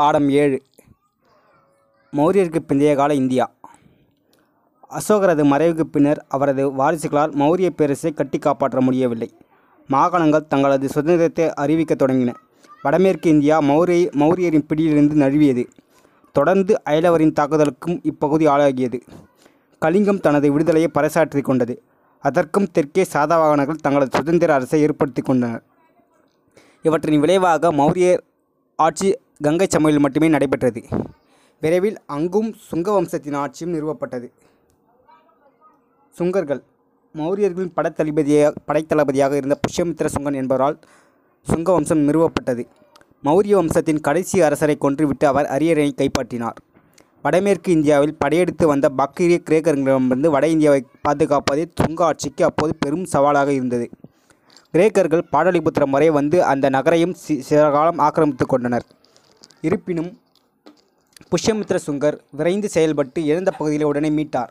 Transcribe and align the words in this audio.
பாடம் 0.00 0.30
ஏழு. 0.30 0.62
மௌரியருக்கு 2.12 2.60
பிந்தைய 2.68 2.96
கால 2.96 3.14
இந்தியா. 3.14 3.50
அசோகரது 4.90 5.44
மறைவுக்கு 5.44 5.80
பின்னர் 5.80 6.24
அவரது 6.28 6.70
வாரிசுகளால் 6.70 7.34
மௌரிய 7.34 7.70
பேரரசை 7.70 8.12
கட்டி 8.12 8.38
காப்பாற்ற 8.38 8.80
முடியவில்லை. 8.80 9.34
மாகாணங்கள் 9.90 10.46
தங்களது 10.46 10.88
சுதந்திரத்தை 10.88 11.52
அறிவிக்கத் 11.52 12.02
தொடங்கின. 12.02 12.34
வடமேற்கு 12.82 13.30
இந்தியா 13.30 13.60
மௌரிய 13.60 14.10
மௌரியரின் 14.22 14.66
பிடியிலிருந்து 14.68 15.16
நழுவியது. 15.16 15.66
தொடர்ந்து 16.32 16.82
அயலவரின் 16.84 17.34
தாக்குதலுக்கும் 17.40 18.00
இப்பகுதி 18.02 18.46
ஆளாகியது. 18.46 19.00
கலிங்கம் 19.78 20.20
தனது 20.20 20.52
விடுதலையை 20.52 20.90
பறைசாற்றிக் 20.94 21.48
கொண்டது. 21.50 21.82
அதற்கும் 22.20 22.70
தெற்கே 22.70 23.06
சாதவாகனர்கள் 23.12 23.82
தங்களது 23.86 24.16
சுதந்திர 24.16 24.54
அரசை 24.54 24.80
ஏற்படுத்தி 24.80 25.22
கொண்டனர் 25.22 25.62
இவற்றின் 26.82 27.20
விளைவாக 27.20 27.72
மௌரியர் 27.72 28.22
ஆட்சி 28.76 29.18
கங்கை 29.44 29.66
சமையல் 29.74 30.02
மட்டுமே 30.04 30.28
நடைபெற்றது. 30.34 30.80
விரைவில் 31.62 31.98
அங்கும் 32.16 32.50
சுங்க 32.68 32.88
வம்சத்தின் 32.96 33.36
ஆட்சியும் 33.42 33.74
நிறுவப்பட்டது. 33.74 34.28
சுங்கர்கள் 36.18 36.62
மௌரியர்களின் 37.14 37.74
படைத்தளபதியாக 37.76 38.52
படைத்தளபதியாக 38.68 39.32
இருந்த 39.40 39.56
புஷ்யமித்திர 39.64 40.08
சுங்கன் 40.14 40.38
என்பவரால் 40.40 40.78
சுங்க 41.46 41.68
வம்சம் 41.72 42.02
நிறுவப்பட்டது. 42.08 42.62
மௌரிய 43.26 43.54
வம்சத்தின் 43.60 44.00
கடைசி 44.06 44.36
அரசரை 44.46 44.76
கொன்றுவிட்டு 44.84 45.26
அவர் 45.32 45.50
அரியணை 45.56 45.94
கைப்பற்றினார். 46.00 46.58
வடமேற்கு 47.24 47.70
இந்தியாவில் 47.72 48.16
படையெடுத்து 48.22 48.64
வந்த 48.72 48.86
பக்கீரிய 49.00 49.38
கிரேக்கர்களிடமிருந்து 49.48 50.30
வட 50.34 50.46
இந்தியாவை 50.54 50.80
பாதுகாப்பதே 51.08 51.64
சுங்க 51.82 52.00
ஆட்சிக்கு 52.08 52.42
அப்போது 52.44 52.72
பெரும் 52.82 53.06
சவாலாக 53.14 53.52
இருந்தது. 53.58 53.86
கிரேக்கர்கள் 54.74 55.28
பாடலிபுத்திரம் 55.34 55.94
வரை 55.96 56.10
வந்து 56.10 56.38
அந்த 56.52 56.70
நகரையும் 56.70 57.14
சி 57.22 57.34
சில 57.48 57.70
காலம் 57.76 58.02
ஆக்கிரமித்து 58.06 58.46
கொண்டனர். 58.46 58.86
இருப்பினும் 59.68 60.10
புஷ்யமித்ர 61.32 61.76
சுங்கர் 61.86 62.16
விரைந்து 62.38 62.68
செயல்பட்டு 62.74 63.18
இழந்த 63.30 63.50
பகுதிகளை 63.58 63.86
உடனே 63.90 64.10
மீட்டார். 64.18 64.50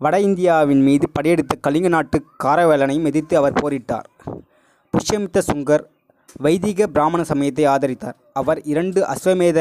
வட 0.00 0.14
இந்தியாவின் 0.28 0.82
மீது 0.86 1.06
படையெடுத்த 1.16 1.54
கலிங்க 1.66 1.88
நாட்டு 1.94 2.18
காரவேலனையும் 2.44 3.08
எதிர்த்து 3.10 3.34
அவர் 3.40 3.58
போரிட்டார். 3.60 4.06
புஷ்யமித்த 4.94 5.42
சுங்கர் 5.50 5.84
வைதிக 6.46 6.86
பிராமண 6.94 7.20
சமயத்தை 7.30 7.66
ஆதரித்தார். 7.74 8.16
அவர் 8.40 8.60
இரண்டு 8.72 9.00
அஸ்வமேத 9.12 9.58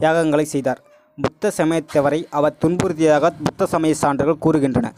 யாகங்களை 0.00 0.46
செய்தார். 0.54 0.82
புத்த 1.18 1.52
சமயத்தவரை 1.58 2.20
அவர் 2.38 2.58
துன்புறுத்தியதாக 2.62 3.30
புத்த 3.46 3.66
சமய 3.74 3.94
சான்றுகள் 4.02 4.42
கூறுகின்றன. 4.44 4.88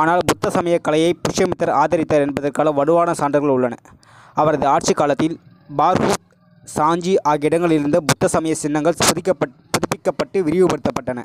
ஆனால் 0.00 0.24
புத்த 0.30 0.50
சமய 0.56 0.78
கலையை 0.86 1.12
புஷ்யமித்தர் 1.24 1.76
ஆதரித்தார் 1.82 2.24
என்பதற்கான 2.26 2.70
வலுவான 2.80 3.14
சான்றுகள் 3.20 3.54
உள்ளன. 3.58 3.76
அவரது 4.40 4.66
ஆட்சி 4.74 4.92
காலத்தில் 4.92 5.36
பார்ஹூத் 5.78 6.26
சாஞ்சி 6.64 7.12
ஆகிய 7.22 7.48
இடங்களில் 7.50 7.78
இருந்த 7.78 8.00
புத்த 8.00 8.28
சமய 8.28 8.54
சின்னங்கள் 8.54 8.98
புதுக்கப்பட் 9.04 9.54
புதுப்பிக்கப்பட்டு 9.72 10.38
விரிவுபடுத்தப்பட்டன. 10.46 11.24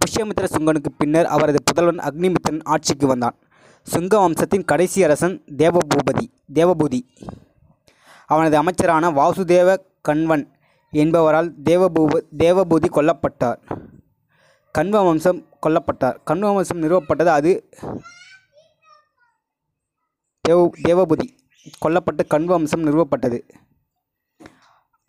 புஷ்யமித்திர 0.00 0.44
சுங்கனுக்கு 0.44 0.90
பின்னர் 0.98 1.26
அவரது 1.26 1.58
புதல்வன் 1.64 1.98
அக்னிமித்திரன் 1.98 2.60
ஆட்சிக்கு 2.62 3.06
வந்தான். 3.06 3.36
சுங்க 3.82 4.18
வம்சத்தின் 4.18 4.64
கடைசி 4.64 5.04
அரசன் 5.04 5.42
தேவபூபதி 5.56 6.26
தேவபூதி. 6.54 7.00
அவனது 8.26 8.56
அமைச்சரான 8.56 9.10
வாசுதேவ 9.10 9.76
கண்வன் 10.02 10.44
என்பவரால் 10.92 11.50
தேவபூப 11.64 12.20
தேவபூதி 12.38 12.88
கொல்லப்பட்டார். 12.96 13.58
கண்வ 14.78 15.04
வம்சம் 15.04 15.44
கொல்லப்பட்டார். 15.66 16.16
கண்வ 16.24 16.54
வம்சம் 16.54 16.82
நிறுவப்பட்டது 16.82 17.32
அது 17.38 17.68
தேவ 20.40 20.70
தேவபூதி. 20.88 21.28
கொல்லப்பட்டு 21.84 22.24
கண்வ 22.28 22.44
வம்சம் 22.44 22.84
நிறுவப்பட்டது. 22.86 23.40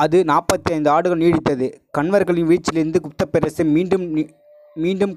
அது 0.03 0.17
நாற்பத்தி 0.29 0.69
ஐந்து 0.75 0.89
ஆண்டுகள் 0.93 1.21
நீடித்தது. 1.21 1.67
கண்வர்களின் 1.97 2.49
வீழ்ச்சியிலிருந்து 2.49 2.99
குப்த 3.05 3.23
பேரரசு 3.31 3.63
மீண்டும் 3.75 4.03
மீண்டும் 4.83 5.13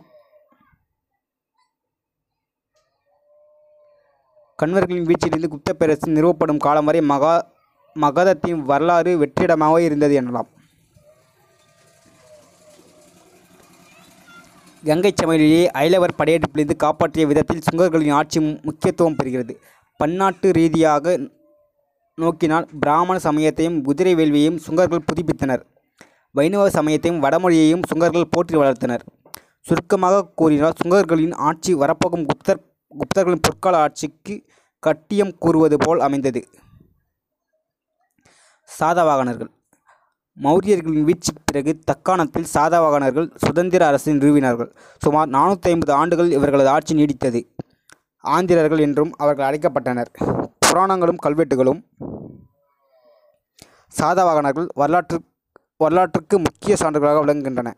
கண்வர்களின் 4.62 5.08
வீழ்ச்சியிலிருந்து 5.08 5.50
குப்த 5.54 5.72
பேரரசு 5.80 6.14
நிறுவப்படும் 6.16 6.62
காலம் 6.66 6.88
வரை 6.88 7.00
மகா 7.12 7.34
மகதத்தின் 7.96 8.62
வரலாறு 8.70 9.12
வெற்றிடமாக 9.22 9.76
இருந்தது 9.88 10.14
எனலாம். 10.20 10.48
கங்கை 14.88 15.12
சமவெளியை 15.14 15.62
ஐலவர் 15.84 16.18
படையெடுப்பிலிருந்து 16.18 16.76
காப்பாற்றிய 16.84 17.26
விதத்தில் 17.30 17.66
சுங்கர்களின் 17.66 18.16
ஆட்சி 18.20 18.40
முக்கியத்துவம் 18.68 19.18
பெறுகிறது. 19.18 19.54
பன்னாட்டு 20.00 20.48
ரீதியாக 20.58 21.16
நோக்கினால் 22.22 22.66
பிராமண 22.82 23.16
சமயத்தையும் 23.26 23.78
குதிரை 23.88 24.12
வேள்வியையும் 24.20 24.58
சுங்கர்கள் 24.66 25.06
புதுப்பித்தனர். 25.10 25.62
வைணவ 26.34 26.64
சமயத்தையும் 26.78 27.22
வடமொழியையும் 27.24 27.86
சுங்கர்கள் 27.90 28.30
போற்றி 28.34 28.56
வளர்த்தனர். 28.60 29.04
சுருக்கமாக 29.68 30.26
கூறினால் 30.40 30.78
சுங்கர்களின் 30.80 31.34
ஆட்சி 31.48 31.72
வரப்போகும் 31.82 32.26
குப்தர் 32.30 32.64
குப்தர்களின் 32.92 33.44
பொற்கால 33.46 33.80
ஆட்சிக்கு 33.84 34.34
கட்டியம் 34.82 35.32
கூறுவது 35.44 35.76
போல் 35.84 36.00
அமைந்தது. 36.06 36.40
சாதவாகனர்கள். 38.68 39.50
மௌரியர்களின் 40.36 41.06
வீழ்ச்சிக்கு 41.08 41.42
பிறகு 41.50 41.72
தக்காணத்தில் 41.90 42.46
சாதவாகனர்கள் 42.54 43.28
சுதந்திர 43.44 43.82
அரசை 43.90 44.12
நிறுவினார்கள். 44.18 44.70
சுமார் 45.04 45.32
நானூற்றி 45.36 45.70
ஐம்பது 45.72 45.92
ஆண்டுகள் 46.00 46.30
இவர்களது 46.36 46.70
ஆட்சி 46.76 46.94
நீடித்தது. 47.00 47.40
ஆந்திரர்கள் 48.24 48.84
என்றும் 48.86 49.12
அவர்கள் 49.22 49.48
அழைக்கப்பட்டனர். 49.48 50.10
புராணங்களும் 50.70 51.16
கல்வெட்டுகளும் 51.26 51.82
சாதவாகனர்கள் 53.98 54.68
வரலாற்று 54.74 55.20
வரலாற்றுக்கு 55.76 56.38
முக்கிய 56.38 56.76
சான்றுகளாக 56.80 57.24
விளங்குகின்றன. 57.24 57.74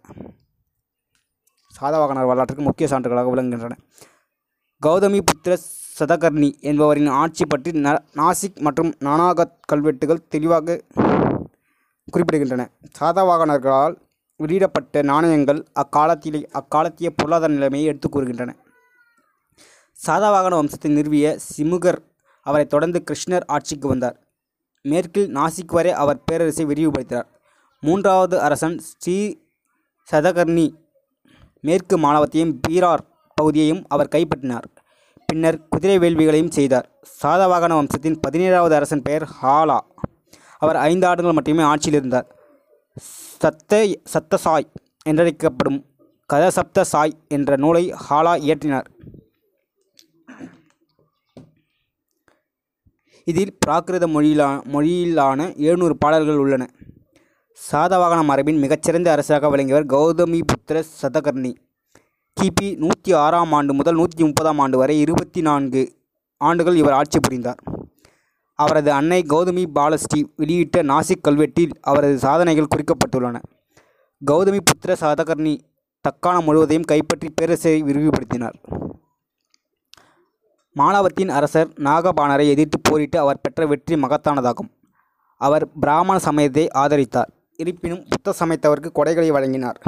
சாதவாகனர் 1.81 2.27
வரலாற்றுக்கு 2.27 2.63
முக்கிய 2.63 2.89
சான்றுகளாக 2.89 3.29
விளங்குகின்றன. 3.35 3.71
கௌதமி 4.87 5.21
புத்திர 5.21 5.57
சதகர்ணி 5.99 6.61
என்பவரின் 6.61 7.07
ஆட்சி 7.07 7.47
பற்றி 7.47 7.71
ந 7.71 7.99
நாசிக் 8.15 8.61
மற்றும் 8.61 8.95
நானாகத் 8.99 9.59
கல்வெட்டுகள் 9.61 10.29
தெளிவாக 10.29 10.81
குறிப்பிடுகின்றன. 12.13 12.69
சாதவாகனர்களால் 13.01 13.97
வெளியிடப்பட்ட 14.37 15.03
நாணயங்கள் 15.03 15.67
அக்காலத்திலே 15.73 16.47
அக்காலத்திய 16.51 17.11
பொருளாதார 17.11 17.53
நிலைமையை 17.53 17.89
எடுத்துக் 17.89 18.17
கூறுகின்றன. 18.17 18.55
சாதவாகன 20.07 20.55
வம்சத்தை 20.57 20.89
நிறுவிய 20.89 21.39
சிமுகர் 21.57 22.11
அவரைத் 22.43 22.69
தொடர்ந்து 22.69 23.05
கிருஷ்ணர் 23.11 23.47
ஆட்சிக்கு 23.47 23.89
வந்தார். 23.89 24.17
மேற்கில் 24.83 25.35
நாசிக் 25.35 25.75
வரை 25.77 25.93
அவர் 25.93 26.25
பேரரசை 26.25 26.65
விரிவுபடுத்தினார். 26.67 27.29
மூன்றாவது 27.81 28.41
அரசன் 28.41 28.79
ஸ்ரீ 28.79 29.17
சதகர்ணி. 30.11 30.67
மேற்கு 31.61 31.99
மாணவத்தையும் 31.99 32.61
பீரார் 32.69 33.05
பகுதியையும் 33.35 33.85
அவர் 33.89 34.13
கைப்பற்றினார். 34.15 34.69
பின்னர் 35.27 35.69
குதிரை 35.69 35.99
வேள்விகளையும் 35.99 36.51
செய்தார். 36.51 36.89
சாதவாகன 37.23 37.73
வம்சத்தின் 37.73 38.21
பதினேழாவது 38.29 38.71
அரசன் 38.71 39.03
பெயர் 39.03 39.29
ஹாலா. 39.43 39.79
அவர் 40.59 40.77
ஐந்து 40.77 41.07
ஆண்டுகள் 41.07 41.33
மட்டுமே 41.33 41.63
ஆட்சியில் 41.63 41.99
இருந்தார். 41.99 42.27
சத்த 43.43 43.95
சத்தசாய் 44.15 44.69
என்றழைக்கப்படும் 45.09 45.79
கதசப்த 46.33 46.81
சாய் 46.81 47.15
என்ற 47.29 47.57
நூலை 47.57 47.93
ஹாலா 47.93 48.35
இயற்றினார். 48.47 48.89
இதில் 53.31 53.53
பிராகிருத 53.67 54.05
மொழியிலா 54.15 54.49
மொழியிலான 54.73 55.41
எழுநூறு 55.57 55.95
பாடல்கள் 55.97 56.41
உள்ளன. 56.45 56.63
சாதவாகன 57.71 58.21
மரபின் 58.25 58.59
மிகச்சிறந்த 58.59 59.09
அரசராக 59.15 59.51
விளங்கியவர் 59.51 59.87
கௌதமி 59.87 60.41
புத்திர 60.51 60.83
சதகர்ணி. 61.03 61.53
கிபி 62.37 62.69
நூற்றி 62.77 63.13
ஆறாம் 63.13 63.53
ஆண்டு 63.53 63.73
முதல் 63.75 63.95
நூற்றி 63.95 64.23
முப்பதாம் 64.25 64.59
ஆண்டு 64.59 64.77
வரை 64.79 65.01
இருபத்தி 65.01 65.41
நான்கு 65.41 65.83
ஆண்டுகள் 66.41 66.77
இவர் 66.77 66.93
ஆட்சி 66.93 67.19
புரிந்தார். 67.19 67.61
அவரது 68.59 68.93
அன்னை 68.93 69.21
கௌதமி 69.23 69.65
பாலஸ்ரீ 69.75 70.21
வெளியிட்ட 70.37 70.83
நாசிக் 70.83 71.25
கல்வெட்டில் 71.29 71.75
அவரது 71.81 72.19
சாதனைகள் 72.19 72.73
குறிக்கப்பட்டுள்ளன. 72.75 73.39
கௌதமி 74.31 74.61
புத்திர 74.71 74.97
சதகர்ணி 75.01 75.55
தக்காணம் 76.01 76.45
முழுவதையும் 76.45 76.89
கைப்பற்றி 76.93 77.29
பேரரசை 77.35 77.83
விரிவுபடுத்தினார். 77.83 78.57
மாலவத்தின் 80.81 81.29
அரசர் 81.29 81.69
நாகபாணரை 81.79 82.49
எதிர்த்து 82.49 82.79
போரிட்டு 82.83 83.19
அவர் 83.19 83.41
பெற்ற 83.41 83.67
வெற்றி 83.67 83.95
மகத்தானதாகும். 83.95 84.71
அவர் 85.37 85.65
பிராமண 85.81 86.19
சமயத்தை 86.19 86.69
ஆதரித்தார். 86.75 87.31
இருப்பினும் 87.57 88.05
புத்த 88.11 88.35
சமயத்தவருக்கு 88.41 88.91
கொடைகளை 88.95 89.29
வழங்கினார். 89.29 89.79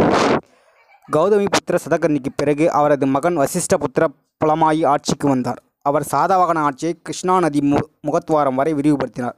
கௌதமி 1.12 1.46
புத்திர 1.54 1.78
சதகர்ணிக்கு 1.84 2.30
பிறகு 2.36 2.72
அவரது 2.72 3.06
மகன் 3.06 3.38
வசிஷ்ட 3.38 3.74
புத்திர 3.78 4.04
புலமாயி 4.40 4.86
ஆட்சிக்கு 4.86 5.28
வந்தார். 5.28 5.62
அவர் 5.82 6.08
சாதவாகன 6.12 6.58
ஆட்சியை 6.58 6.92
கிருஷ்ணா 7.02 7.40
நதி 7.40 7.60
மு 7.60 7.78
முகத்வாரம் 8.06 8.54
வரை 8.54 8.74
விரிவுபடுத்தினார். 8.74 9.36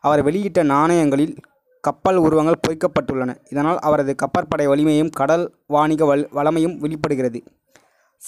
அவர் 0.00 0.22
வெளியிட்ட 0.22 0.62
நாணயங்களில் 0.62 1.34
கப்பல் 1.80 2.16
உருவங்கள் 2.16 2.62
பொறிக்கப்பட்டுள்ளன. 2.64 3.30
இதனால் 3.50 3.78
அவரது 3.78 4.14
கப்பற்படை 4.22 4.66
வலிமையும் 4.68 5.10
கடல் 5.10 5.44
வாணிக 5.66 6.04
வல் 6.04 6.28
வளமையும் 6.30 6.78
வெளிப்படுகிறது. 6.78 7.40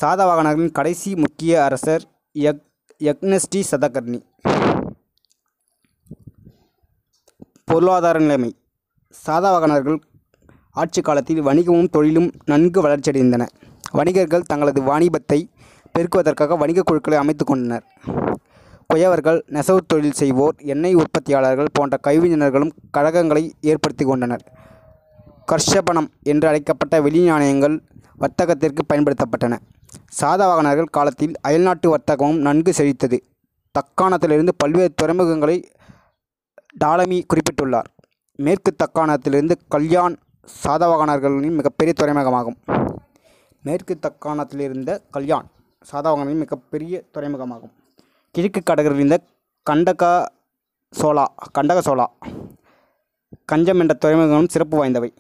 சாதவாகனரின் 0.01 0.73
கடைசி 0.73 1.15
முக்கிய 1.15 1.65
அரசர் 1.65 2.05
யக் 2.37 2.61
யக்னஸ்டி 2.99 3.63
சதகர்ணி. 3.71 4.23
பொருளாதார 7.65 8.19
நிலைமை. 8.19 8.57
சாதவாகனர்கள் 9.27 10.01
ஆட்சி 10.71 11.01
காலத்தில் 11.01 11.43
வணிகமும் 11.43 11.89
தொழிலும் 11.89 12.31
நன்கு 12.45 12.89
வளர்ச்சியடைந்தன. 12.89 13.47
வணிகர்கள் 13.93 14.43
தங்களது 14.43 14.83
வாணிபத்தை 14.83 15.51
பெருக்குவதற்காக 15.99 16.57
வணிகக் 16.57 16.87
குழுக்களை 16.87 17.19
அமைத்து 17.19 17.45
கொண்டனர். 17.45 17.85
குயவர்கள் 18.95 19.43
நெசவுத் 19.49 19.87
தொழில் 19.87 20.13
செய்வோர் 20.13 20.55
எண்ணெய் 20.59 20.97
உற்பத்தியாளர்கள் 20.97 21.67
போன்ற 21.73 21.99
கைவினைஞர்களும் 22.07 22.71
கழகங்களை 22.91 23.53
ஏற்படுத்தி 23.61 24.05
கொண்டனர். 24.05 24.53
கர்ஷபணம் 25.53 26.07
என்று 26.23 26.49
அழைக்கப்பட்ட 26.49 27.01
வெளி 27.01 27.25
நாணயங்கள் 27.25 27.83
வர்த்தகத்திற்கு 28.19 28.79
பயன்படுத்தப்பட்டன. 28.93 29.59
சாதவாகனர்கள் 30.21 30.91
காலத்தில் 30.91 31.35
அயல்நாட்டு 31.41 31.97
வர்த்தகமும் 31.97 32.41
நன்கு 32.41 32.73
செழித்தது. 32.73 33.19
தக்காணத்திலிருந்து 33.75 34.49
பல்வேறு 34.57 34.95
துறைமுகங்களை 35.03 35.65
டாலமி 36.85 37.25
குறிப்பிட்டுள்ளார். 37.27 37.91
மேற்கு 38.37 38.75
தக்காணத்திலிருந்து 38.77 39.55
கல்யாண் 39.69 40.17
சாதவாகனர்களின் 40.65 41.57
மிகப்பெரிய 41.57 41.95
துறைமுகமாகும். 42.01 42.57
மேற்கு 43.63 43.99
தக்காணத்திலிருந்த 44.03 44.99
கல்யாண் 45.11 45.47
சாதவாகனரின் 45.93 46.43
மிகப்பெரிய 46.43 47.03
துறைமுகமாகும். 47.15 47.73
கிழக்கு 48.31 48.63
கடகரில் 48.63 48.97
இருந்த 48.97 49.21
கண்டக 49.63 50.33
சோலா 51.01 51.25
கண்டக 51.53 51.81
சோலா 51.81 52.07
கஞ்சம் 53.45 53.81
என்ற 53.81 53.95
துறைமுகங்களும் 54.01 54.49
சிறப்பு 54.49 54.85
வாய்ந்தவை. 54.85 55.11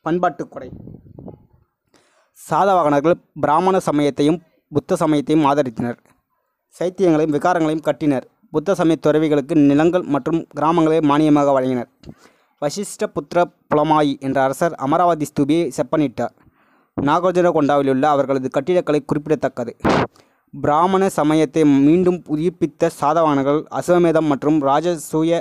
பண்பாட்டு 0.00 0.48
கொடை. 0.48 0.70
சாதவாகனர்கள் 2.48 3.16
பிராமண 3.40 3.76
சமயத்தையும் 3.80 4.38
புத்த 4.72 4.96
சமயத்தையும் 4.96 5.44
ஆதரித்தனர். 5.50 5.98
சைத்தியங்களையும் 6.78 7.34
விகாரங்களையும் 7.36 7.86
கட்டினர். 7.88 8.26
புத்த 8.54 8.74
சமய 8.74 8.96
துறவிகளுக்கு 9.06 9.54
நிலங்கள் 9.70 10.04
மற்றும் 10.14 10.40
கிராமங்களை 10.58 10.98
மானியமாக 11.10 11.52
வழங்கினர். 11.56 11.90
வசிஷ்ட 12.62 13.06
புத்திர 13.16 13.44
புலமாயி 13.70 14.12
என்ற 14.26 14.38
அரசர் 14.42 14.74
அமராவதி 14.86 15.26
ஸ்தூபியை 15.30 15.64
செப்பனிட்டார். 15.78 16.34
நாகார்ஜுனகொண்டாவில் 16.96 17.90
உள்ள 17.90 18.04
அவர்களது 18.08 18.48
கட்டிடக்கலை 18.48 19.00
குறிப்பிடத்தக்கது. 19.04 19.72
பிராமண 20.54 21.08
சமயத்தை 21.08 21.64
மீண்டும் 21.64 22.18
உயிர்ப்பித்த 22.34 22.90
சாதவானர்கள் 23.00 23.60
அசுவமேதம் 23.78 24.30
மற்றும் 24.32 24.58
ராஜசூய 24.62 25.40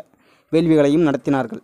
வேள்விகளையும் 0.52 1.08
நடத்தினார்கள். 1.08 1.62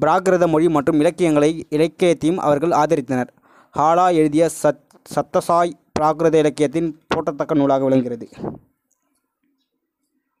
பிராகிருத 0.00 0.46
மொழி 0.46 0.68
மற்றும் 0.68 0.98
இலக்கியங்களை 1.02 1.50
இலக்கியத்தையும் 1.76 2.40
அவர்கள் 2.46 2.70
ஆதரித்தனர். 2.70 3.30
ஹாலா 3.78 4.04
எழுதிய 4.12 4.50
சத் 4.62 4.86
சத்தசாய் 5.14 5.72
பிராகிருத 5.98 6.34
இலக்கியத்தின் 6.34 7.00
போற்றத்தக்க 7.14 7.54
நூலாக 7.54 7.84
விளங்குகிறது. 7.84 8.28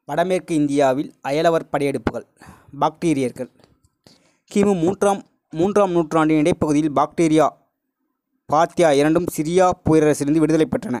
வடமேற்கு 0.06 0.54
இந்தியாவில் 0.54 1.14
அயலவர் 1.28 1.68
படையெடுப்புகள் 1.72 2.24
பாக்டீரியர்கள். 2.80 3.50
கிமு 4.54 4.72
மூன்றாம் 4.80 5.22
மூன்றாம் 5.50 5.90
நூற்றாண்டின் 5.90 6.42
இடைப்பகுதியில் 6.42 6.90
பாக்டீரியா 6.96 7.48
பாத்தியா 8.46 8.92
இரண்டும் 8.92 9.28
சிரியா 9.36 9.70
பேரரசிலிருந்து 9.90 10.42
விடுதலை 10.44 10.68
பெற்றன. 10.70 11.00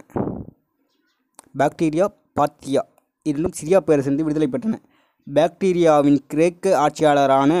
பாக்டீரியா 1.58 2.06
பாத்தியா 2.34 2.86
இரண்டும் 3.22 3.56
சிரியா 3.60 3.80
பேரரசிலிருந்து 3.86 4.26
விடுதலை 4.28 4.48
பெற்றன. 4.52 4.78
பாக்டீரியாவின் 5.34 6.18
கிரேக்க 6.26 6.78
ஆட்சியாளரான 6.78 7.52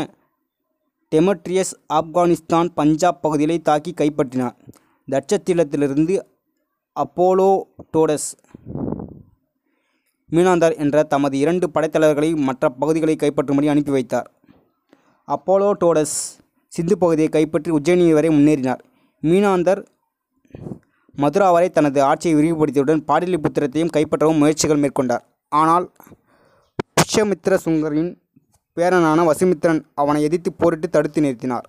டெமட்ரியஸ் 1.12 1.74
ஆப்கானிஸ்தான் 1.94 2.68
பஞ்சாப் 2.78 3.20
பகுதிகளை 3.22 3.58
தாக்கி 3.58 3.92
கைப்பற்றினார். 4.00 4.56
தட்சத்திலத்திலிருந்து 5.08 6.14
அப்போலோ 6.96 7.50
டோடஸ் 7.92 8.30
என்ற 10.84 11.02
தமது 11.02 11.38
இரண்டு 11.38 11.66
படைத்தலைவர்களை 11.74 12.30
மற்ற 12.48 12.68
பகுதிகளை 12.68 13.16
கைப்பற்றும்படி 13.16 13.68
அனுப்பி 13.74 13.90
வைத்தார். 13.90 14.28
அப்போலோ 15.28 15.70
டோடஸ் 15.82 16.16
சிந்து 16.72 16.98
பகுதியை 16.98 17.28
கைப்பற்றி 17.28 17.70
உஜ்ஜயினி 17.70 18.12
வரை 18.12 18.30
முன்னேறினார். 18.30 18.82
மீனாந்தர் 19.22 19.80
மதுரா 21.16 21.50
வரை 21.52 21.68
தனது 21.70 22.02
ஆட்சியை 22.02 22.34
விரிவுபடுத்தியவுடன் 22.38 23.04
பாடலிபுத்திரத்தையும் 23.08 23.94
கைப்பற்றவும் 23.96 24.40
முயற்சிகள் 24.42 24.82
மேற்கொண்டார். 24.82 25.24
ஆனால் 25.48 25.86
புஷ்யமித்ர 26.96 27.56
சுங்கரின் 27.64 28.10
பேரனான 28.78 29.20
வசுமித்திரன் 29.28 29.80
அவனை 29.94 30.22
எதிர்த்து 30.22 30.50
போரிட்டு 30.52 30.88
தடுத்து 30.88 31.20
நிறுத்தினார். 31.20 31.66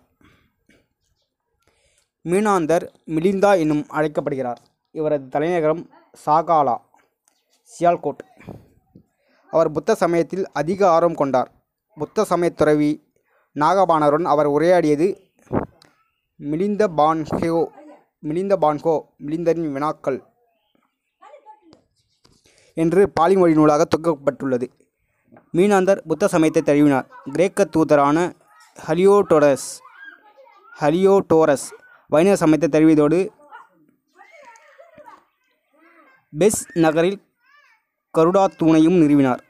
மீனாந்தர் 2.24 2.86
மிலிந்தா 3.08 3.52
என்னும் 3.60 3.84
அழைக்கப்படுகிறார். 3.88 4.60
இவரது 4.92 5.28
தலைநகரம் 5.28 5.90
சாகாலா 6.26 6.76
சியால்கோட். 7.72 8.22
அவர் 9.52 9.72
புத்த 9.72 9.96
சமயத்தில் 9.96 10.46
அதிக 10.52 10.90
ஆர்வம் 10.90 11.20
கொண்டார். 11.22 11.52
புத்த 11.96 12.24
சமயத் 12.24 12.58
துறவி 12.58 12.92
நாகபானருடன் 13.56 14.28
அவர் 14.34 14.46
உரையாடியது 14.46 15.08
மிலிந்த 16.36 16.88
பான்ஹோ 16.98 17.66
மிலிந்த 18.20 18.58
பான்ஹோ 18.62 18.94
மிலிந்தரின் 19.26 19.72
வினாக்கள் 19.72 20.20
என்று 22.78 23.02
பாலி 23.10 23.36
மொழி 23.36 23.54
நூலாக 23.54 23.88
தொகுக்கப்பட்டுள்ளது. 23.96 24.68
மீனாந்தர் 25.58 26.02
புத்த 26.10 26.28
சமயத்தை 26.28 26.62
தழுவினார். 26.66 27.06
கிரேக்க 27.36 27.66
தூதரான 27.76 28.18
ஹலியோடோரஸ் 28.88 29.70
ஹலியோடோரஸ் 30.82 31.68
வைணவ 32.10 32.36
சமயத்தை 32.42 32.70
தழுவியதோடு 32.76 33.20
பெஸ் 36.34 36.62
நகரில் 36.86 37.20
கருடா 38.18 38.44
தூணையும் 38.60 39.00
நிறுவினார். 39.04 39.42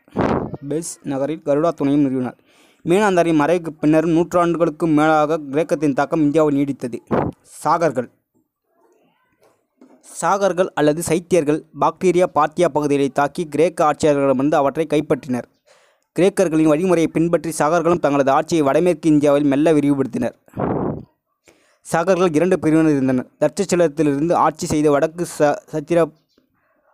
பெஸ் 0.69 0.93
நகரில் 1.11 1.43
கருடா 1.47 1.71
தூணையும் 1.79 2.05
நிறுவினார். 2.07 2.37
மீனாந்தரின் 2.85 3.39
மறைவுக்கு 3.41 3.71
பின்னரும் 3.81 4.15
நூற்றாண்டுகளுக்கும் 4.17 4.95
மேலாக 4.99 5.39
கிரேக்கத்தின் 5.53 5.97
தாக்கம் 5.99 6.23
இந்தியாவில் 6.27 6.57
நீடித்தது. 6.59 6.97
சாகர்கள். 7.63 8.09
சாகர்கள் 10.21 10.69
அல்லது 10.79 11.01
சைத்தியர்கள் 11.07 11.61
பாக்டீரியா 11.81 12.27
பார்த்தியா 12.37 12.67
பகுதிகளை 12.75 13.09
தாக்கி 13.09 13.43
கிரேக்க 13.55 13.79
ஆட்சியாளர்களிடமிருந்து 13.89 14.59
அவற்றை 14.61 14.85
கைப்பற்றினர். 14.93 15.47
கிரேக்கர்களின் 16.19 16.69
வழிமுறையை 16.71 17.09
பின்பற்றி 17.15 17.51
சாகர்களும் 17.57 18.01
தங்களது 18.03 18.31
ஆட்சியை 18.37 18.63
வடமேற்கு 18.67 19.07
இந்தியாவில் 19.11 19.45
மெல்ல 19.51 19.73
விரிவுபடுத்தினர். 19.75 20.33
சாகர்கள் 21.85 22.33
இரண்டு 22.37 22.55
பிரிவினர் 22.63 22.95
இருந்தனர். 22.95 23.27
தட்சசிலத்திலிருந்து 23.41 24.33
ஆட்சி 24.45 24.65
செய்த 24.71 24.87
வடக்கு 24.95 25.23
ச 25.37 25.51
சத்திர 25.73 25.99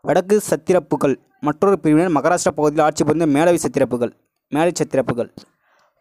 வடக்கு 0.08 0.36
சத்திரப்புகள் 0.50 1.16
மற்றொரு 1.48 1.78
பிரிவினர் 1.84 2.14
மகாராஷ்டிரா 2.18 2.54
பகுதியில் 2.60 2.86
ஆட்சி 2.88 3.04
புரிந்த 3.08 3.28
மேலவை 3.36 3.60
சத்திரப்புகள் 3.66 4.12
மேலை 4.56 4.72
சத்திரப்புகள் 4.80 5.30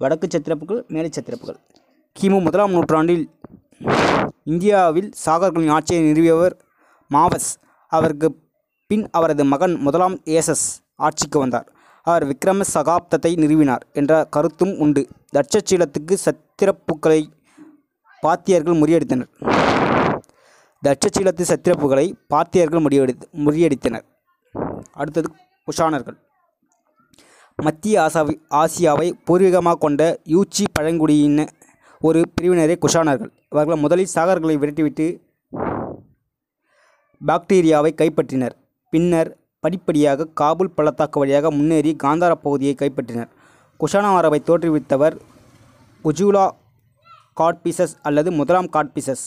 வடக்கு 0.00 0.26
சத்திரப்புகள் 0.34 0.80
மேலை 0.94 1.10
சத்திரப்புகள். 1.16 1.58
கிமு 2.16 2.38
முதலாம் 2.46 2.74
நூற்றாண்டில் 2.76 3.24
இந்தியாவில் 4.52 5.10
சாகர்களின் 5.24 5.74
ஆட்சியை 5.76 6.02
நிறுவியவர் 6.08 6.56
மாவஸ். 7.10 7.50
அவருக்கு 7.92 8.28
பின் 8.90 9.06
அவரது 9.18 9.46
மகன் 9.54 9.76
முதலாம் 9.86 10.18
ஏசஸ் 10.38 10.66
ஆட்சிக்கு 11.06 11.38
வந்தார். 11.44 11.68
அவர் 12.08 12.24
விக்ரம 12.30 12.64
சகாப்தத்தை 12.74 13.30
நிறுவினார் 13.42 13.84
என்ற 13.92 14.12
கருத்தும் 14.34 14.72
உண்டு. 14.84 15.02
தட்சசீலத்துக்கு 15.34 16.14
சத்திரப்புக்களை 16.24 17.20
பாத்தியர்கள் 18.22 18.80
முறியடித்தனர். 18.80 19.30
தட்சசீலத்து 20.82 21.44
சத்திரப்புகளை 21.50 22.06
பாத்தியர்கள் 22.32 22.84
முறியடி 22.86 23.14
முறியடித்தனர். 23.44 24.04
அடுத்தது 25.00 25.28
குஷானர்கள். 25.68 26.16
மத்திய 27.58 27.96
ஆசாவி 28.06 28.34
ஆசியாவை 28.60 29.08
பூர்வீகமாக 29.26 29.78
கொண்ட 29.84 30.02
யூச்சி 30.34 30.64
பழங்குடியின 30.72 31.46
ஒரு 32.00 32.20
பிரிவினரே 32.36 32.76
குஷானர்கள். 32.84 33.32
இவர்கள் 33.52 33.82
முதலில் 33.84 34.12
சாகர்களை 34.14 34.56
விரட்டிவிட்டு 34.62 35.06
பாக்டீரியாவை 37.20 37.92
கைப்பற்றினர். 38.00 38.54
பின்னர் 38.92 39.30
படிப்படியாக 39.64 40.28
காபூல் 40.40 40.74
பள்ளத்தாக்கு 40.76 41.20
வழியாக 41.22 41.50
முன்னேறி 41.58 41.92
காந்தார 42.02 42.32
பகுதியை 42.46 42.74
கைப்பற்றினர். 42.82 43.30
குஷானா 43.80 44.10
அரபை 44.20 44.40
தோற்றுவித்தவர் 44.48 45.16
உஜூலா 46.08 46.46
காட்பிசஸ் 47.40 47.94
அல்லது 48.08 48.30
முதலாம் 48.40 48.70
காட்பிசஸ். 48.76 49.26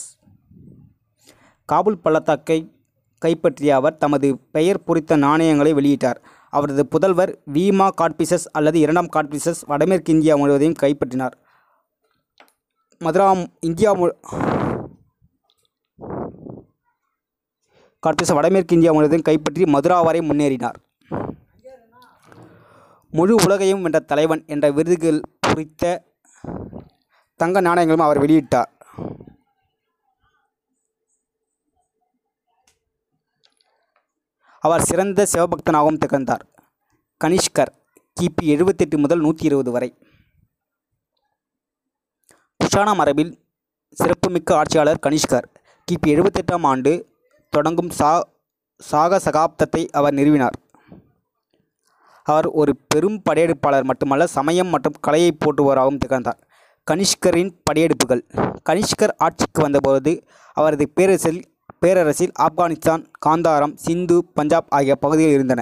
காபூல் 1.68 2.02
பள்ளத்தாக்கை 2.04 2.58
கைப்பற்றிய 3.24 3.70
அவர் 3.78 3.96
தமது 4.02 4.28
பெயர் 4.56 4.84
பொறித்த 4.86 5.16
நாணயங்களை 5.26 5.72
வெளியிட்டார். 5.78 6.18
அவரது 6.52 6.82
புதல்வர் 6.92 7.32
வீமா 7.54 7.86
காட்பிசஸ் 8.00 8.46
அல்லது 8.58 8.78
இரண்டாம் 8.84 9.10
காட்பிசஸ் 9.16 9.60
வடமேற்கு 9.70 10.12
இந்தியா 10.16 10.34
முழுவதையும் 10.40 10.80
கைப்பற்றினார். 10.82 11.34
மதுராம் 13.00 13.42
இந்தியா 13.68 13.90
மு 13.98 14.06
காட்பிசஸ் 18.04 18.36
வடமேற்கு 18.38 18.74
இந்தியா 18.76 18.90
முழுவதையும் 18.94 19.26
கைப்பற்றி 19.28 19.64
மதுரா 19.74 19.96
வரை 20.06 20.20
முன்னேறினார். 20.28 20.76
முழு 23.18 23.34
உலகையும் 23.44 23.82
வென்ற 23.84 23.98
தலைவன் 24.10 24.42
என்ற 24.54 24.66
விருதுகள் 24.76 25.20
குறித்த 25.46 25.92
தங்க 27.40 27.60
நாணயங்களும் 27.66 28.04
அவர் 28.06 28.20
வெளியிட்டார். 28.24 28.70
அவர் 34.64 34.86
சிறந்த 34.90 35.26
சிவபக்தனாகவும் 35.32 36.00
திகழ்ந்தார். 36.04 36.44
கனிஷ்கர் 37.24 37.72
கிபி 38.16 38.44
எழுபத்தெட்டு 38.54 38.96
முதல் 39.04 39.22
நூற்றி 39.26 39.44
இருபது 39.50 39.70
வரை. 39.74 39.90
குஷானா 42.60 42.92
மரபில் 43.00 43.32
சிறப்புமிக்க 43.98 44.50
ஆட்சியாளர் 44.60 45.04
கனிஷ்கர் 45.06 45.46
கிபி 45.88 46.08
எழுபத்தெட்டாம் 46.14 46.66
ஆண்டு 46.72 46.92
தொடங்கும் 47.56 47.90
சா 47.90 48.10
சாக 48.80 49.20
சகாப்தத்தை 49.24 49.82
அவர் 49.98 50.14
நிறுவினார். 50.14 50.56
அவர் 52.22 52.48
ஒரு 52.60 52.72
பெரும் 52.90 53.20
படையெடுப்பாளர் 53.30 53.86
மட்டுமல்ல 53.90 54.26
சமயம் 54.26 54.66
மற்றும் 54.66 54.98
கலையை 55.00 55.30
போற்றுவராகவும் 55.32 56.00
திகழ்ந்தார். 56.02 56.40
கனிஷ்கரின் 56.90 57.52
படையெடுப்புகள். 57.66 58.22
கனிஷ்கர் 58.68 59.14
ஆட்சிக்கு 59.16 59.62
வந்தபோது 59.62 60.12
அவரது 60.56 60.84
பேரரசில் 60.88 61.40
பேரரசில் 61.78 62.32
ஆப்கானிஸ்தான் 62.44 63.02
காந்தாரம் 63.26 63.74
சிந்து 63.74 64.16
பஞ்சாப் 64.34 64.70
ஆகிய 64.78 64.94
பகுதிகள் 65.04 65.36
இருந்தன. 65.38 65.60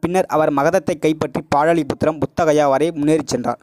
பின்னர் 0.00 0.28
அவர் 0.34 0.50
மகதத்தை 0.50 0.94
கைப்பற்றி 0.98 1.40
பாடலிபுத்திரம் 1.54 2.20
புத்தகையா 2.22 2.66
வரை 2.68 2.88
முன்னேறிச் 2.90 3.32
சென்றார். 3.32 3.60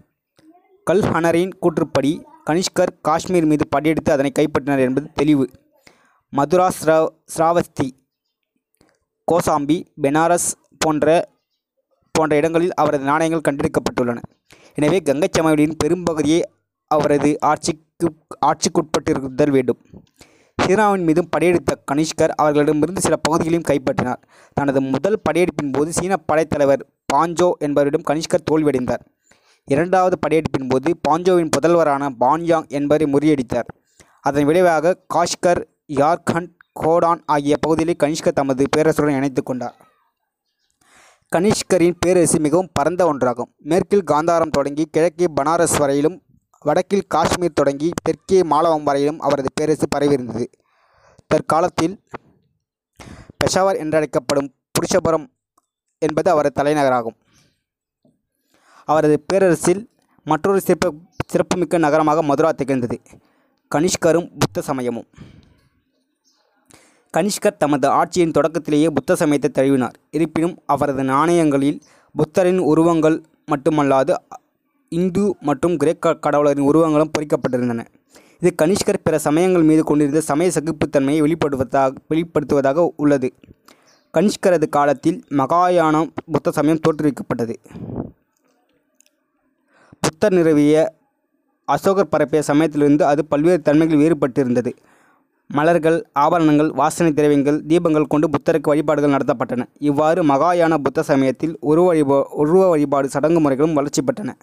கல்ஹனரின் 0.88 1.54
கூற்றுப்படி 1.62 2.12
கனிஷ்கர் 2.50 2.94
காஷ்மீர் 3.02 3.48
மீது 3.52 3.66
படையெடுத்து 3.70 4.12
அதனை 4.12 4.32
கைப்பற்றினார் 4.40 4.84
என்பது 4.88 5.08
தெளிவு. 5.14 5.46
மதுரா 6.34 6.66
ஸ்ரா 6.78 6.96
ஸ்ராவஸ்தி 7.34 7.88
கோசாம்பி 9.28 9.78
பெனாரஸ் 10.04 10.48
போன்ற 10.84 11.06
போன்ற 12.16 12.34
இடங்களில் 12.40 12.74
அவரது 12.82 13.06
நாணயங்கள் 13.10 13.44
கண்டெடுக்கப்பட்டுள்ளன. 13.48 14.20
எனவே 14.78 14.98
கங்கை 15.08 15.30
சமவெளியின் 15.38 15.78
பெரும்பகுதியை 15.84 16.40
அவரது 16.92 17.32
ஆட்சிக்கு 17.50 18.10
ஆட்சிக்குட்பட்டிருத்தல் 18.50 19.54
வேண்டும். 19.56 19.80
சீனாவின் 20.58 21.06
மீதும் 21.08 21.30
படையெடுத்த 21.34 21.78
கனிஷ்கர் 21.92 22.34
அவர்களிடமிருந்து 22.42 23.06
சில 23.06 23.16
பகுதிகளையும் 23.28 23.68
கைப்பற்றினார். 23.70 24.22
தனது 24.58 24.82
முதல் 24.94 25.20
படையெடுப்பின் 25.30 25.74
போது 25.78 25.90
சீன 26.00 26.14
படைத்தலைவர் 26.30 26.84
பாஞ்சோ 27.14 27.50
என்பவரிடம் 27.68 28.08
கனிஷ்கர் 28.10 28.48
தோல்வியடைந்தார். 28.52 29.04
இரண்டாவது 29.68 30.16
படையெடுப்பின் 30.26 30.70
போது 30.74 30.90
பாஞ்சோவின் 31.08 31.54
புதல்வரான 31.56 32.12
பான்யாங் 32.24 32.68
என்பவரை 32.80 33.08
முறியடித்தார். 33.16 33.70
அதன் 34.28 34.48
விளைவாக 34.52 34.96
காஷ்கர் 35.16 35.62
யார்கண்ட் 35.88 36.54
கோடான் 36.80 37.22
ஆகிய 37.26 37.58
பகுதிகளை 37.58 37.94
கனிஷ்கர் 38.04 38.38
தமது 38.40 38.64
பேரரசுடன் 38.76 39.16
இணைத்து 39.16 39.44
கொண்டார். 39.44 39.76
கனிஷ்கரின் 41.36 41.96
பேரரசு 42.00 42.40
மிகவும் 42.40 42.70
பரந்த 42.74 43.14
ஒன்றாகும். 43.14 43.52
மேற்கில் 43.58 44.04
காந்தாரம் 44.12 44.50
தொடங்கி 44.50 44.86
கிழக்கே 44.92 45.26
பனாரஸ் 45.42 45.78
வரையிலும் 45.78 46.22
வடக்கில் 46.60 47.08
காஷ்மீர் 47.08 47.54
தொடங்கி 47.54 47.90
தெற்கே 48.04 48.44
மாலவம் 48.44 48.84
வரையிலும் 48.84 49.20
அவரது 49.20 49.50
பேரரசு 49.54 49.88
பரவியிருந்தது. 49.96 50.46
தற்காலத்தில் 51.28 52.04
பெஷாவர் 53.40 53.80
என்றழைக்கப்படும் 53.84 54.50
புருஷபுரம் 54.76 55.26
என்பது 56.00 56.32
அவரது 56.32 56.64
தலைநகராகும். 56.64 57.18
அவரது 58.86 59.24
பேரரசில் 59.28 59.90
மற்றொரு 60.24 60.62
சிறப்பு 60.62 60.94
சிறப்புமிக்க 61.28 61.78
நகரமாக 61.78 62.22
மதுரா 62.24 62.52
திகழ்ந்தது. 62.52 63.00
கனிஷ்கரும் 63.76 64.32
புத்த 64.40 64.62
சமயமும். 64.62 65.08
கனிஷ்கர் 67.18 67.62
தமது 67.62 67.88
ஆட்சியின் 67.90 68.34
தொடக்கத்திலேயே 68.38 68.88
புத்த 68.88 69.16
சமயத்தை 69.16 69.50
தழுவினார். 69.58 69.96
இருப்பினும் 70.12 70.56
அவரது 70.66 71.04
நாணயங்களில் 71.04 71.80
புத்தரின் 72.16 72.60
உருவங்கள் 72.72 73.16
மட்டுமல்லாது 73.52 74.14
இந்து 74.90 75.24
மற்றும் 75.40 75.78
கிரேக்க 75.78 76.14
கடவுளரின் 76.26 76.68
உருவங்களும் 76.72 77.12
பொறிக்கப்பட்டிருந்தன. 77.16 77.86
இது 78.42 78.50
கனிஷ்கர் 78.62 79.00
பிற 79.04 79.20
சமயங்கள் 79.20 79.66
மீது 79.70 79.84
கொண்டிருந்த 79.84 80.22
சமய 80.22 80.52
சகிப்புத்தன்மையை 80.58 81.22
வெளிப்படுவதாக 81.26 81.96
வெளிப்படுத்துவதாக 82.12 82.86
உள்ளது. 82.96 83.30
கனிஷ்கரது 84.14 84.68
காலத்தில் 84.70 85.18
மகாயானம் 85.40 86.10
புத்த 86.32 86.52
சமயம் 86.52 86.84
தோற்றுவிக்கப்பட்டது. 86.88 87.56
புத்தர் 90.04 90.34
நிறுவிய 90.34 90.94
அசோகர் 91.66 92.14
பரப்பிய 92.14 92.42
சமயத்திலிருந்து 92.42 93.06
அது 93.06 93.26
பல்வேறு 93.26 93.62
தன்மைகள் 93.62 94.02
வேறுபட்டிருந்தது. 94.04 94.72
மலர்கள் 95.50 95.98
ஆபரணங்கள் 96.14 96.70
வாசனை 96.80 97.12
திரவியங்கள் 97.12 97.58
தீபங்கள் 97.68 98.08
கொண்டு 98.08 98.28
புத்தருக்கு 98.34 98.72
வழிபாடுகள் 98.72 99.14
நடத்தப்பட்டன. 99.16 99.66
இவ்வாறு 99.80 100.22
மகாயான 100.24 100.78
புத்த 100.78 101.04
சமயத்தில் 101.04 101.54
உருவ 101.60 101.86
வழிபா 101.94 102.18
உருவ 102.42 102.64
வழிபாடு 102.70 103.10
சடங்கு 103.10 103.40
முறைகளும் 103.40 103.74
வளர்ச்சி 103.74 104.02
பெற்றன. 104.02 104.34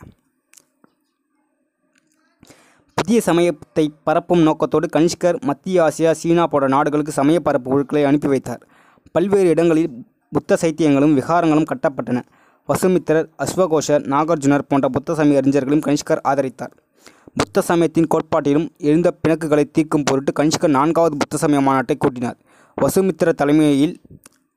புதிய 2.95 3.21
சமயத்தை 3.21 3.85
பரப்பும் 4.05 4.43
நோக்கத்தோடு 4.43 4.87
கனிஷ்கர் 4.97 5.39
மத்திய 5.41 5.83
ஆசியா 5.87 6.13
சீனா 6.13 6.47
போன்ற 6.47 6.69
நாடுகளுக்கு 6.69 7.13
சமய 7.13 7.41
பரப்பு 7.41 7.69
குழுக்களை 7.71 8.05
அனுப்பி 8.05 8.29
வைத்தார். 8.29 8.63
பல்வேறு 9.13 9.49
இடங்களில் 9.49 9.91
புத்த 10.29 10.59
சைத்தியங்களும் 10.63 11.17
விகாரங்களும் 11.19 11.69
கட்டப்பட்டன. 11.73 12.23
வசுமித்திரர் 12.69 13.29
அஸ்வகோஷர் 13.45 14.05
நாகார்ஜுனர் 14.15 14.69
போன்ற 14.69 14.89
புத்த 14.89 15.15
சமய 15.15 15.41
அறிஞர்களையும் 15.41 15.87
கனிஷ்கர் 15.89 16.25
ஆதரித்தார். 16.25 16.75
புத்த 17.37 17.61
சமயத்தின் 17.69 18.07
கோட்பாட்டிலும் 18.13 18.67
எழுந்த 18.89 19.09
பிணக்குகளை 19.23 19.65
தீர்க்கும் 19.73 20.05
பொருட்டு 20.09 20.33
கனிஷ்கர் 20.39 20.75
நான்காவது 20.77 21.15
புத்த 21.17 21.37
சமய 21.37 21.61
மாநாட்டை 21.61 21.95
கூட்டினார். 21.97 22.37
வசுமித்திர 22.83 23.33
தலைமையில் 23.33 23.95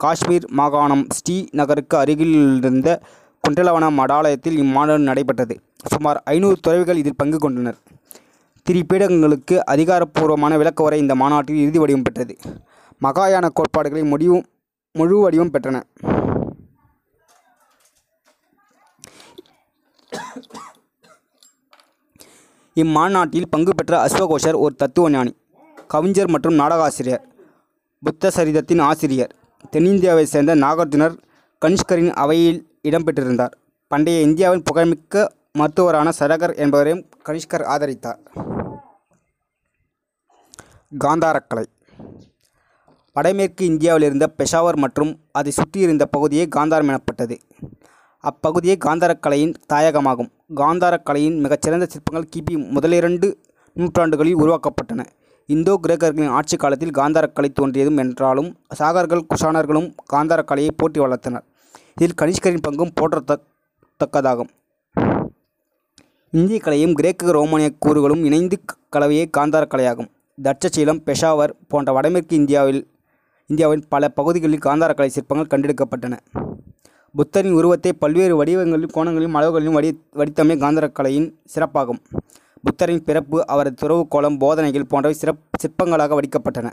காஷ்மீர் 0.04 0.46
மாகாணம் 0.52 1.04
ஸ்ரீநகருக்கு 1.18 1.96
அருகிலிருந்த 1.96 2.90
குண்டலவன 3.44 3.90
மடாலயத்தில் 4.00 4.58
இம்மாநாடு 4.64 5.04
நடைபெற்றது. 5.10 5.56
சுமார் 5.94 6.20
ஐநூறு 6.34 6.58
துறவிகள் 6.62 6.98
இதில் 6.98 7.18
பங்கு 7.18 7.38
கொண்டனர். 7.38 7.78
திரிபீடங்களுக்கு 8.66 9.58
அதிகாரப்பூர்வமான 9.74 10.58
விளக்க 10.58 10.84
உரை 10.84 11.00
இந்த 11.00 11.16
மாநாட்டில் 11.16 11.62
இறுதி 11.64 11.80
வடிவம் 11.80 12.06
பெற்றது. 12.10 12.36
மகாயான 13.02 13.50
கோட்பாடுகளை 13.54 14.06
முடிவும் 14.14 14.46
முழு 14.92 15.18
வடிவம் 15.20 15.54
பெற்றன. 15.54 15.78
இம்மாநாட்டில் 22.82 23.48
பங்கு 23.50 23.72
பெற்ற 23.76 23.94
அஸ்வகோஷர் 24.06 24.58
ஒரு 24.64 24.76
தத்துவ 24.76 25.10
ஞானி 25.10 25.32
கவிஞர் 25.88 26.30
மற்றும் 26.30 26.60
நாடகாசிரியர் 26.60 27.24
புத்த 28.04 28.30
சரிதத்தின் 28.30 28.80
ஆசிரியர் 28.80 29.34
தென்னிந்தியாவைச் 29.72 30.32
சேர்ந்த 30.34 30.56
நாகார்ஜுனர் 30.56 31.16
கனிஷ்கரின் 31.66 32.12
அவையில் 32.24 32.60
இடம்பெற்றிருந்தார் 32.84 33.56
பண்டைய 33.88 34.22
இந்தியாவின் 34.22 34.64
புகழ்மிக்க 34.64 35.26
மருத்துவரான 35.60 36.12
சரகர் 36.20 36.54
என்பவரையும் 36.56 37.04
கனிஷ்கர் 37.26 37.66
ஆதரித்தார். 37.74 38.20
காந்தாரக்கலை. 41.04 41.66
வடமேற்கு 43.16 43.66
இந்தியாவில் 43.66 44.04
இருந்த 44.04 44.26
பெஷாவர் 44.38 44.78
மற்றும் 44.86 45.14
அதை 45.32 45.52
சுற்றியிருந்த 45.52 46.06
பகுதியே 46.06 46.46
காந்தாரம் 46.56 46.92
எனப்பட்டது. 46.94 47.38
அப்பகுதியே 48.24 48.76
காந்தாரக்கலையின் 48.86 49.54
தாயகமாகும். 49.72 50.30
காந்தாரக்கலையின் 50.60 51.38
மிகச்சிறந்த 51.44 51.86
சிற்பங்கள் 51.94 52.30
கிபி 52.34 52.56
முதலிரண்டு 52.76 53.28
நூற்றாண்டுகளில் 53.78 54.40
உருவாக்கப்பட்டன. 54.44 55.02
இந்தோ 55.50 55.74
கிரேக்கர்களின் 55.84 56.34
ஆட்சி 56.38 56.56
காலத்தில் 56.62 56.96
காந்தாரக்கலை 56.98 57.50
தோன்றியதும் 57.60 58.00
என்றாலும் 58.04 58.50
சாகர்கள் 58.80 59.28
குஷானர்களும் 59.32 59.90
காந்தாரக்கலையை 60.14 60.72
போட்டி 60.80 61.00
வளர்த்தனர். 61.04 61.46
இதில் 61.98 62.18
கனிஷ்கரின் 62.22 62.66
பங்கும் 62.68 62.94
போற்றத்தக்கதாகும் 63.00 64.52
இந்திய 66.34 66.58
கலையும் 66.66 66.96
கிரேக்க 67.00 67.32
ரோமானிய 67.38 67.70
கூறுகளும் 67.84 68.24
இணைந்து 68.28 68.58
கலவையே 68.96 69.26
காந்தாரக்கலையாகும் 69.38 70.10
தட்சசீலம் 70.38 71.02
பெஷாவர் 71.08 71.54
போன்ற 71.72 71.94
வடமேற்கு 71.98 72.34
இந்தியாவில் 72.42 72.82
இந்தியாவின் 73.50 73.84
பல 73.94 74.10
பகுதிகளில் 74.18 74.66
காந்தாரக்கலை 74.66 75.10
சிற்பங்கள் 75.16 75.52
கண்டெடுக்கப்பட்டன. 75.52 76.16
புத்தரின் 77.18 77.54
உருவத்தை 77.54 77.94
பல்வேறு 77.94 78.44
வடிவங்களிலும் 78.44 78.94
கோணங்களிலும் 78.96 79.36
அளவுகளிலும் 79.38 79.78
வடி 79.78 79.90
வடித்தமே 80.20 80.56
காந்தாரக்கலையின் 80.64 81.28
சிறப்பாகும். 81.54 82.00
புத்தரின் 82.64 83.04
பிறப்பு 83.04 83.38
அவரது 83.48 83.76
துறவு 83.76 84.08
கோலம் 84.08 84.38
போதனைகள் 84.38 84.88
போன்றவை 84.88 85.18
சிறப் 85.18 85.42
சிற்பங்களாக 85.62 86.16
வடிக்கப்பட்டன. 86.18 86.72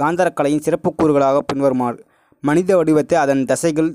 காந்தாரக்கலையின் 0.00 0.64
சிறப்பு 0.66 0.94
கூறுகளாக 0.94 1.38
பின்வருமாறு. 1.38 1.98
மனித 2.40 2.76
வடிவத்தை 2.76 3.18
அதன் 3.18 3.44
தசைகள் 3.44 3.90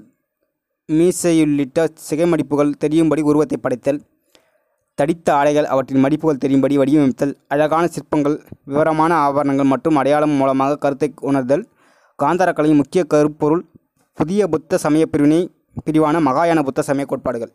மீசையுள்ளிட்ட 0.90 1.88
சிகைமடிப்புகள் 2.10 2.78
தெரியும்படி 2.78 3.22
உருவத்தை 3.22 3.58
படைத்தல். 3.62 4.00
தடித்த 4.96 5.28
ஆடைகள் 5.34 5.66
அவற்றின் 5.66 6.04
மடிப்புகள் 6.04 6.42
தெரியும்படி 6.44 6.78
வடிவமைத்தல். 6.78 7.34
அழகான 7.48 7.88
சிற்பங்கள் 7.88 8.38
விவரமான 8.64 9.14
ஆபரணங்கள் 9.16 9.72
மற்றும் 9.74 9.96
அடையாளம் 9.96 10.30
மூலமாக 10.30 10.78
கருத்தை 10.78 11.10
உணர்தல். 11.22 11.66
காந்தாரக்கலையின் 12.24 12.82
முக்கிய 12.84 13.04
கருப்பொருள் 13.14 13.64
புதிய 14.18 14.48
புத்த 14.48 14.78
சமய 14.78 15.06
பிரிவினை 15.06 15.42
பிரிவான 15.86 16.20
மகாயான 16.28 16.60
புத்த 16.68 16.82
சமய 16.88 17.06
கோட்பாடுகள். 17.06 17.52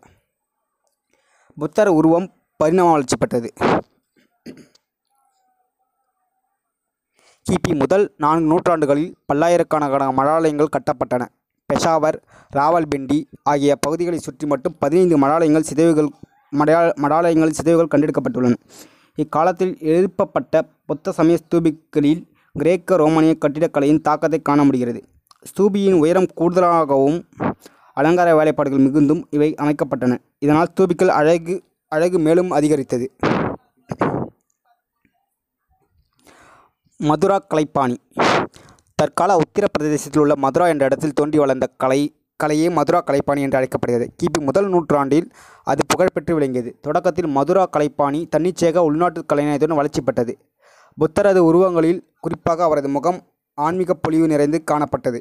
புத்தர் 1.57 1.91
உருவம் 1.99 2.27
பரிணாம 2.61 2.91
வளர்ச்சி 2.91 3.17
பெற்றது. 3.17 3.49
கிபி 7.47 7.73
முதல் 7.81 8.05
நான்கு 8.17 8.51
நூற்றாண்டுகளில் 8.51 9.13
பல்லாயிரக்கணக்கான 9.29 10.11
மடாலயங்கள் 10.19 10.75
கட்டப்பட்டன. 10.77 11.23
பெஷாவர் 11.71 12.19
ராவல்பிண்டி 12.57 13.19
ஆகிய 13.43 13.77
பகுதிகளை 13.77 14.19
சுற்றி 14.19 14.47
மட்டும் 14.47 14.77
பதினைந்து 14.79 15.17
மடாலயங்கள் 15.19 15.69
சிதைவுகள் 15.71 16.11
மடா 16.59 16.81
மடாலயங்களில் 17.05 17.59
சிதைவுகள் 17.59 17.93
கண்டெடுக்கப்பட்டுள்ளன. 17.93 18.57
இக்காலத்தில் 19.19 19.75
எழுப்பப்பட்ட 19.93 20.63
புத்த 20.87 21.13
சமய 21.13 21.39
ஸ்தூபிகளில் 21.43 22.23
கிரேக்க 22.53 22.97
ரோமானிய 22.97 23.35
கட்டிடக்கலையின் 23.41 24.05
தாக்கத்தை 24.09 24.41
காண 24.43 24.65
முடிகிறது. 24.65 25.01
ஸ்தூபியின் 25.51 25.99
உயரம் 26.03 26.29
கூடுதலாகவும் 26.41 27.21
அலங்கார 27.93 28.29
வேலைப்பாடுகள் 28.35 28.85
மிகுந்தும் 28.87 29.23
இவை 29.31 29.55
அமைக்கப்பட்டன. 29.55 30.19
இதனால் 30.39 30.73
தூபிக்கள் 30.81 31.13
அழகு 31.21 31.63
அழகு 31.89 32.19
மேலும் 32.19 32.51
அதிகரித்தது. 32.51 33.07
மதுரா 36.97 37.37
கலைப்பாணி. 37.55 37.97
தற்கால 38.95 39.37
உத்தரப்பிரதேசத்தில் 39.37 40.19
உள்ள 40.19 40.37
மதுரா 40.37 40.67
என்ற 40.67 40.85
இடத்தில் 40.85 41.13
தோன்றி 41.13 41.39
வளர்ந்த 41.39 41.67
கலை 41.77 42.01
கலையே 42.45 42.69
மதுரா 42.71 43.03
கலைப்பாணி 43.07 43.41
என்று 43.47 43.57
அழைக்கப்படுகிறது. 43.57 44.15
கிபி 44.21 44.41
முதல் 44.41 44.69
நூற்றாண்டில் 44.69 45.31
அது 45.63 45.83
புகழ்பெற்று 45.87 46.35
விளங்கியது. 46.35 46.71
தொடக்கத்தில் 46.81 47.27
மதுரா 47.27 47.69
கலைப்பாணி 47.77 48.21
தன்னிச்சையாக 48.29 48.83
உள்நாட்டு 48.83 49.25
கலைநயத்துடன் 49.33 49.81
வளர்ச்சி 49.81 50.01
பெற்றது 50.01 50.35
புத்தரது 50.99 51.45
உருவங்களில் 51.45 52.01
குறிப்பாக 52.21 52.65
அவரது 52.65 52.89
முகம் 52.89 53.21
ஆன்மீக 53.55 53.95
பொலிவு 53.95 54.27
நிறைந்து 54.27 54.65
காணப்பட்டது. 54.71 55.21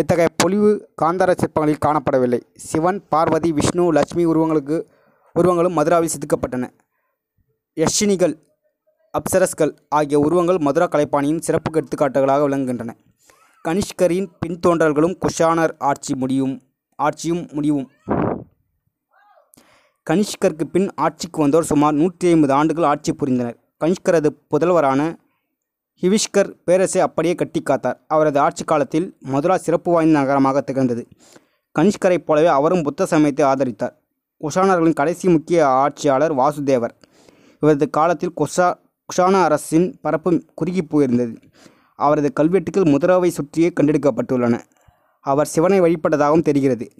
இத்தகைய 0.00 0.28
பொலிவு 0.40 0.68
காந்தார 1.00 1.30
சிற்பங்களில் 1.40 1.80
காணப்படவில்லை. 1.84 2.38
சிவன் 2.66 2.98
பார்வதி 3.12 3.50
விஷ்ணு 3.56 3.84
லட்சுமி 3.96 4.24
உருவங்களுக்கு 4.32 4.76
உருவங்களும் 5.36 5.74
மதுராவில் 5.78 6.12
செதுக்கப்பட்டன 6.14 6.68
யஷினிகள் 7.76 8.34
அப்சரஸ்கள் 9.18 9.72
ஆகிய 9.98 10.18
உருவங்கள் 10.26 10.60
மதுரா 10.66 10.86
கலைப்பாணியின் 10.94 11.42
சிறப்பு 11.46 11.70
எடுத்துக்காட்டுகளாக 11.80 12.46
விளங்குகின்றன. 12.46 12.94
கனிஷ்கரின் 13.64 14.28
பின்தோன்றல்களும் 14.42 15.16
குஷானர் 15.24 15.74
ஆட்சி 15.90 16.14
முடியும் 16.22 16.54
ஆட்சியும் 16.98 17.44
முடிவும். 17.56 17.86
கனிஷ்கருக்கு 20.06 20.66
பின் 20.74 20.90
ஆட்சிக்கு 21.06 21.38
வந்தோர் 21.44 21.70
சுமார் 21.72 21.98
நூற்றி 22.02 22.28
ஐம்பது 22.34 22.54
ஆண்டுகள் 22.58 22.90
ஆட்சி 22.92 23.12
புரிந்தனர். 23.12 23.56
கனிஷ்கரது 23.82 24.30
புதல்வரான 24.52 25.00
ஹிவிஷ்கர் 26.02 26.50
பேரரசை 26.64 27.00
அப்படியே 27.00 27.34
கட்டி 27.34 27.62
காத்தார். 27.62 27.96
அவரது 28.06 28.38
ஆட்சி 28.38 28.64
காலத்தில் 28.64 29.16
மதுரா 29.20 29.56
சிறப்பு 29.56 29.92
வாய்ந்த 29.92 30.18
நகரமாக 30.18 30.60
திகழ்ந்தது. 30.60 31.06
கனிஷ்கரைப் 31.78 32.26
போலவே 32.26 32.46
அவரும் 32.46 32.82
புத்த 32.82 33.06
சமயத்தை 33.06 33.46
ஆதரித்தார். 33.46 33.94
குஷானர்களின் 34.40 34.92
கடைசி 34.92 35.28
முக்கிய 35.28 35.68
ஆட்சியாளர் 35.68 36.34
வாசுதேவர். 36.34 36.94
இவரது 37.60 37.90
காலத்தில் 37.90 38.32
குஷா 38.36 38.74
குஷான 39.08 39.42
அரசின் 39.44 39.98
பரப்பு 40.00 40.42
குறுகி 40.54 40.82
போயிருந்தது. 40.82 41.36
அவரது 41.94 42.32
கல்வெட்டுகள் 42.32 42.92
மதுராவை 42.92 43.30
சுற்றியே 43.30 43.72
கண்டெடுக்கப்பட்டுள்ளன. 43.80 44.60
அவர் 45.20 45.46
சிவனை 45.46 45.80
வழிபட்டதாகவும் 45.80 46.42
தெரிகிறது. 46.42 46.90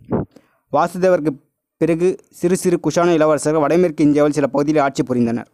வாசுதேவருக்கு 0.73 1.33
பிறகு 1.77 2.17
சிறு 2.31 2.57
சிறு 2.57 2.81
குஷான 2.83 3.13
இளவரசர்கள் 3.15 3.61
வடமேற்கு 3.61 4.05
இந்தியாவில் 4.05 4.33
சில 4.33 4.47
பகுதிகளில் 4.47 4.87
ஆட்சி 4.87 5.03
புரிந்தனர். 5.03 5.47